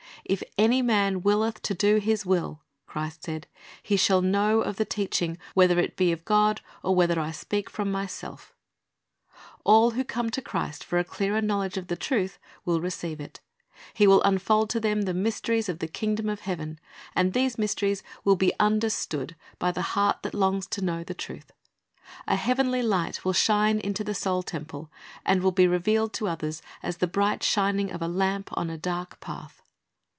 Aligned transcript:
"If 0.23 0.43
any 0.57 0.81
man 0.81 1.23
willeth 1.23 1.61
to 1.63 1.73
do 1.73 1.95
His 1.97 2.25
will," 2.25 2.61
Christ 2.85 3.23
said, 3.25 3.47
"he 3.83 3.97
shall 3.97 4.21
know 4.21 4.61
of 4.61 4.77
the 4.77 4.85
teaching, 4.85 5.37
whether 5.55 5.77
it 5.77 5.97
be 5.97 6.13
of 6.13 6.23
God, 6.23 6.61
or 6.83 6.95
whether 6.95 7.19
I 7.19 7.31
speak 7.31 7.69
from 7.69 7.91
Myself" 7.91 8.53
^ 9.35 9.37
All 9.65 9.91
who 9.91 10.03
come 10.05 10.29
to 10.29 10.41
Christ 10.41 10.85
for 10.85 10.97
a 10.97 11.03
clearer 11.03 11.41
knowledge 11.41 11.75
of 11.75 11.87
the 11.87 11.97
truth, 11.97 12.39
will 12.63 12.79
receive 12.79 13.19
it. 13.19 13.41
He 13.93 14.07
will 14.07 14.21
unfold 14.23 14.69
to 14.69 14.79
them 14.79 15.01
the 15.01 15.13
mysteries 15.13 15.67
of 15.67 15.79
the 15.79 15.87
kingdom 15.87 16.29
of 16.29 16.41
heaven, 16.41 16.79
and 17.13 17.33
these 17.33 17.57
mysteries 17.57 18.01
will 18.23 18.37
be 18.37 18.53
understood 18.57 19.35
by 19.59 19.71
the 19.71 19.81
heart 19.97 20.21
that 20.21 20.35
longs 20.35 20.65
to 20.67 20.85
know 20.85 21.03
the 21.03 21.15
truth. 21.15 21.51
A 22.25 22.37
heavenly 22.37 22.83
light 22.83 23.25
will 23.25 23.33
shine 23.33 23.79
into 23.79 24.03
the 24.03 24.15
soul 24.15 24.43
temple, 24.43 24.89
and 25.25 25.43
will 25.43 25.51
be 25.51 25.67
revealed 25.67 26.13
to 26.13 26.29
others 26.29 26.61
as 26.83 26.97
the 26.97 27.07
bright 27.07 27.43
shining 27.43 27.91
of 27.91 28.01
a 28.01 28.07
lamp 28.07 28.49
on 28.53 28.69
a 28.69 28.77
dark 28.77 29.19
path. 29.19 29.57